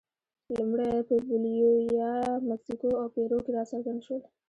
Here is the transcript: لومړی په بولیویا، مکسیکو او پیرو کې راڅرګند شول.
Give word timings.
لومړی 0.53 0.93
په 1.09 1.15
بولیویا، 1.27 2.11
مکسیکو 2.49 2.89
او 3.01 3.07
پیرو 3.15 3.37
کې 3.43 3.51
راڅرګند 3.57 3.99
شول. 4.05 4.21